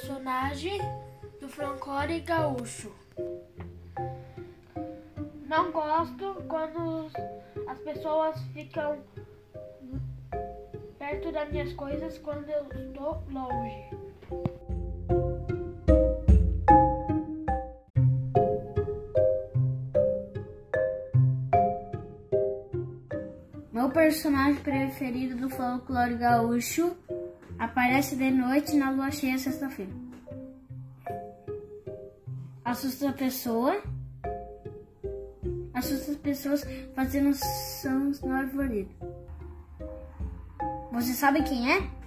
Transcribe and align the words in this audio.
personagem 0.00 0.80
do 1.40 1.48
Francore 1.48 2.20
Gaúcho. 2.20 2.90
Não 5.46 5.70
gosto 5.70 6.42
quando 6.48 7.10
as 7.66 7.78
pessoas 7.80 8.40
ficam 8.54 8.98
perto 10.98 11.30
das 11.30 11.50
minhas 11.50 11.72
coisas 11.74 12.16
quando 12.18 12.48
eu 12.48 12.66
estou 12.68 13.22
longe. 13.30 13.90
Meu 23.70 23.90
personagem 23.90 24.62
preferido 24.62 25.36
do 25.36 25.50
folclore 25.50 26.16
gaúcho 26.16 26.96
aparece 27.60 28.16
de 28.16 28.30
noite 28.30 28.74
na 28.74 28.90
lua 28.90 29.10
cheia 29.10 29.38
sexta-feira. 29.38 29.92
Assusta 32.64 33.10
a 33.10 33.12
pessoa. 33.12 33.82
Assusta 35.74 36.12
as 36.12 36.16
pessoas 36.16 36.64
fazendo 36.94 37.34
sons 37.34 38.20
no 38.22 38.32
arvoredo. 38.32 38.90
Você 40.90 41.12
sabe 41.12 41.42
quem 41.42 41.70
é? 41.70 41.99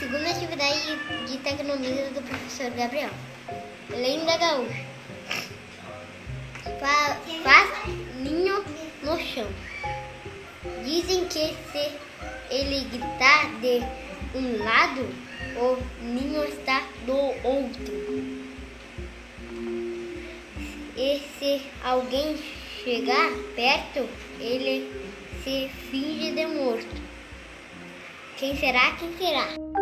Segunda 0.00 0.30
atividade 0.30 0.98
de 1.28 1.36
tecnologia 1.40 2.08
do 2.14 2.22
professor 2.22 2.70
Gabriel. 2.70 3.10
Lenda 3.90 4.34
gaúcha. 4.38 4.86
Fa 6.80 7.20
faz 7.44 7.70
ninho 8.16 8.64
no 9.02 9.20
chão. 9.20 9.46
Dizem 10.82 11.26
que 11.26 11.54
se 11.70 11.92
ele 12.50 12.80
gritar 12.84 13.50
de 13.60 13.82
um 14.34 14.64
lado, 14.64 15.06
o 15.58 15.76
ninho 16.02 16.44
está 16.44 16.82
do 17.04 17.16
outro. 17.46 18.40
E 20.96 21.20
se 21.38 21.62
alguém 21.84 22.38
chegar 22.82 23.30
perto, 23.54 24.08
ele 24.40 24.90
se 25.44 25.68
finge 25.90 26.32
de 26.32 26.46
morto. 26.46 27.02
Quem 28.38 28.56
será? 28.56 28.92
Quem 28.92 29.14
será? 29.18 29.79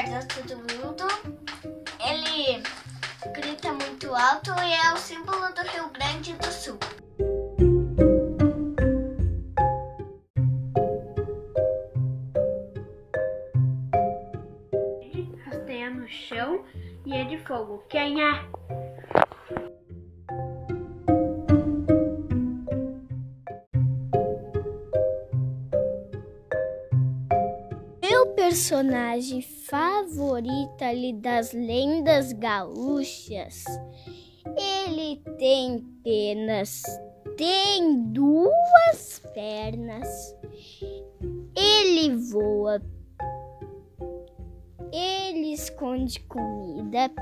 Acorda 0.00 0.26
todo 0.28 0.56
mundo. 0.56 1.04
Ele 2.00 2.62
grita 3.34 3.70
muito 3.70 4.14
alto 4.14 4.50
e 4.62 4.72
é 4.72 4.94
o 4.94 4.96
símbolo 4.96 5.52
do 5.52 5.60
Rio 5.60 5.90
Grande 5.90 6.32
do 6.32 6.46
Sul. 6.50 6.78
Rasteia 15.44 15.90
no 15.90 16.08
chão 16.08 16.64
e 17.04 17.12
é 17.12 17.24
de 17.24 17.36
fogo. 17.44 17.84
Quem 17.90 18.22
é? 18.22 18.42
Personagem 28.90 29.40
favorito 29.40 30.82
ali 30.82 31.12
das 31.12 31.52
lendas 31.52 32.32
gaúchas, 32.32 33.62
ele 34.56 35.22
tem 35.38 35.78
penas, 36.02 36.82
tem 37.36 38.02
duas 38.12 39.22
pernas, 39.32 40.34
ele 41.56 42.16
voa, 42.16 42.82
ele 44.92 45.52
esconde 45.52 46.18
comida. 46.22 47.12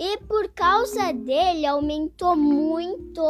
E 0.00 0.16
por 0.28 0.48
causa 0.50 1.12
dele 1.12 1.66
aumentou 1.66 2.36
muito 2.36 3.20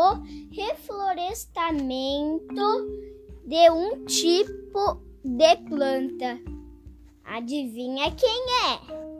reflorestamento 0.52 3.08
de 3.48 3.70
um 3.70 4.04
tipo 4.04 5.00
de 5.24 5.56
planta. 5.70 6.38
Adivinha 7.24 8.10
quem 8.10 8.44
é? 8.66 9.17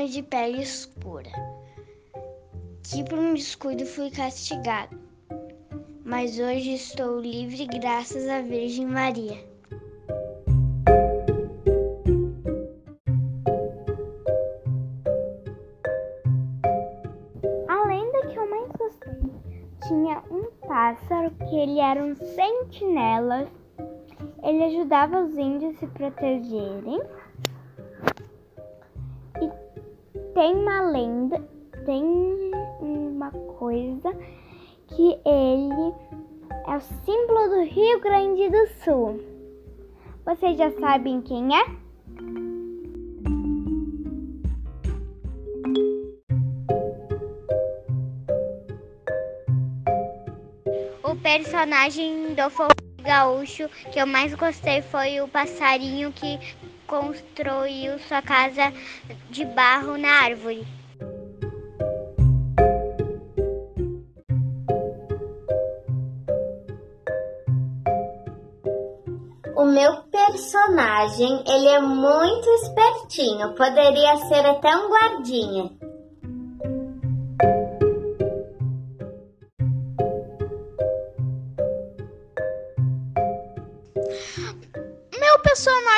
Menino 0.00 0.14
de 0.14 0.22
pele 0.22 0.62
escura, 0.62 1.30
que 2.82 3.04
por 3.04 3.18
um 3.18 3.34
descuido 3.34 3.84
fui 3.84 4.10
castigado. 4.10 4.98
Mas 6.02 6.38
hoje 6.38 6.72
estou 6.72 7.20
livre 7.20 7.66
graças 7.66 8.26
à 8.26 8.40
Virgem 8.40 8.86
Maria. 8.86 9.36
A 17.68 17.86
lenda 17.86 18.26
que 18.28 18.38
eu 18.38 18.48
mais 18.48 18.70
tinha 19.86 20.22
um 20.30 20.50
pássaro 20.66 21.30
que 21.46 21.56
ele 21.56 21.78
era 21.78 22.02
um 22.02 22.16
sentinela. 22.16 23.46
Ele 24.42 24.64
ajudava 24.64 25.20
os 25.20 25.36
índios 25.36 25.76
a 25.76 25.78
se 25.80 25.86
protegerem. 25.88 27.02
Tem 30.40 30.56
uma 30.56 30.80
lenda, 30.90 31.38
tem 31.84 32.02
uma 32.80 33.30
coisa 33.30 34.10
que 34.88 35.18
ele 35.26 35.94
é 36.66 36.76
o 36.76 36.80
símbolo 36.80 37.48
do 37.50 37.64
Rio 37.64 38.00
Grande 38.00 38.48
do 38.48 38.66
Sul. 38.82 39.20
Vocês 40.24 40.56
já 40.56 40.70
sabem 40.80 41.20
quem 41.20 41.54
é? 41.54 41.62
O 51.04 51.16
personagem 51.16 52.34
do 52.34 52.48
folclore 52.48 52.80
gaúcho 53.02 53.68
que 53.92 54.00
eu 54.00 54.06
mais 54.06 54.34
gostei 54.34 54.80
foi 54.80 55.20
o 55.20 55.28
passarinho 55.28 56.10
que 56.12 56.38
construiu 56.90 58.00
sua 58.00 58.20
casa 58.20 58.72
de 59.30 59.44
barro 59.44 59.96
na 59.96 60.08
árvore. 60.24 60.66
O 69.54 69.66
meu 69.66 70.02
personagem, 70.10 71.44
ele 71.46 71.68
é 71.68 71.80
muito 71.80 72.48
espertinho, 72.54 73.54
poderia 73.54 74.16
ser 74.26 74.44
até 74.44 74.74
um 74.74 74.88
guardinha. 74.88 75.79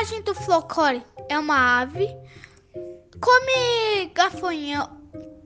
Personagem 0.02 0.22
do 0.22 0.34
folclore 0.34 1.02
é 1.28 1.38
uma 1.38 1.82
ave, 1.82 2.08
come 3.20 4.10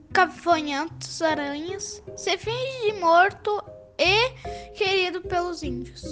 gafanhotos, 0.09 1.21
aranhas, 1.21 2.03
se 2.15 2.35
finge 2.39 2.91
de 2.91 2.93
morto 2.99 3.63
e 3.99 4.31
querido 4.71 5.21
pelos 5.21 5.61
índios. 5.61 6.03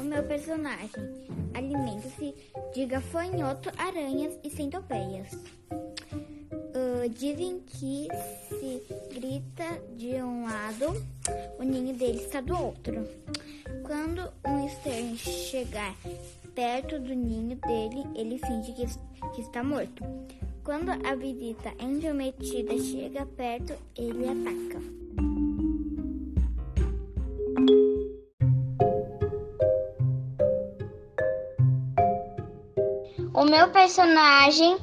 O 0.00 0.04
meu 0.04 0.22
personagem 0.22 1.28
alimenta-se 1.52 2.34
de 2.72 2.86
gafanhoto, 2.86 3.70
aranhas 3.76 4.38
e 4.42 4.48
centopeias. 4.48 5.36
Dizem 7.08 7.60
que 7.66 8.08
se 8.48 8.82
grita 9.12 9.64
de 9.96 10.14
um 10.22 10.44
lado, 10.44 11.04
o 11.58 11.62
ninho 11.64 11.94
dele 11.94 12.18
está 12.18 12.40
do 12.40 12.56
outro. 12.56 13.08
Quando 13.84 14.32
um 14.46 14.66
estranho 14.66 15.16
chegar 15.16 15.96
perto 16.54 17.00
do 17.00 17.12
ninho 17.12 17.56
dele, 17.56 18.06
ele 18.14 18.38
finge 18.38 18.72
que, 18.72 18.86
que 19.34 19.40
está 19.40 19.64
morto. 19.64 20.04
Quando 20.62 20.90
a 20.90 21.14
visita 21.16 21.72
intrometida 21.80 22.78
chega 22.78 23.26
perto, 23.26 23.74
ele 23.96 24.28
ataca. 24.28 24.80
O 33.34 33.44
meu 33.44 33.70
personagem, 33.72 34.76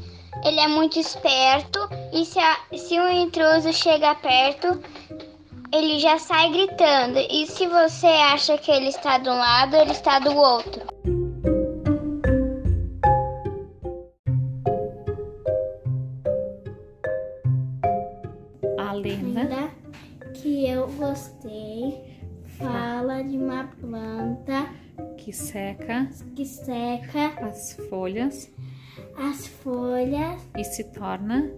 ele 0.43 0.59
é 0.59 0.67
muito 0.67 0.99
esperto 0.99 1.98
e 2.11 2.25
se, 2.25 2.39
a, 2.39 2.57
se 2.75 2.99
um 2.99 3.09
intruso 3.09 3.71
chega 3.71 4.15
perto, 4.15 4.79
ele 5.71 5.99
já 5.99 6.17
sai 6.17 6.51
gritando. 6.51 7.19
E 7.29 7.45
se 7.45 7.67
você 7.67 8.07
acha 8.07 8.57
que 8.57 8.71
ele 8.71 8.87
está 8.87 9.17
de 9.17 9.29
um 9.29 9.37
lado, 9.37 9.75
ele 9.75 9.91
está 9.91 10.19
do 10.19 10.35
outro. 10.35 10.81
A 18.79 18.93
lenda 18.93 19.71
que 20.33 20.67
eu 20.67 20.87
gostei 20.87 22.09
fala 22.57 23.23
de 23.23 23.37
uma 23.37 23.65
planta 23.79 24.67
que 25.17 25.31
seca 25.31 26.09
que 26.35 26.43
seca 26.43 27.33
as 27.45 27.73
folhas 27.89 28.51
as 29.19 29.47
folhas, 29.47 30.41
e 30.57 30.63
se 30.63 30.83
torna 30.85 31.51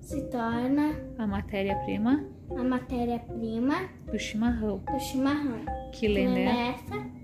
se 0.00 0.20
torna 0.30 0.94
a 1.18 1.26
matéria-prima 1.26 2.24
a 2.50 2.62
matéria-prima 2.62 3.88
do 4.10 4.18
chimarrão. 4.18 4.78
do 4.78 5.00
chimarrão. 5.00 5.64
Que 5.92 6.06
lenda 6.06 6.38
é? 6.38 6.68
essa? 6.70 7.16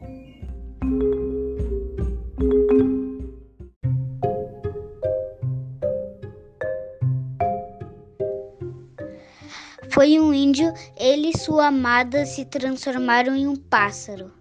Foi 9.90 10.18
um 10.18 10.32
índio, 10.32 10.72
ele 10.96 11.28
e 11.28 11.38
sua 11.38 11.66
amada 11.66 12.24
se 12.24 12.46
transformaram 12.46 13.36
em 13.36 13.46
um 13.46 13.54
pássaro. 13.54 14.32